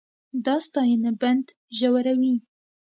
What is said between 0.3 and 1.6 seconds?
دا ستاینه بند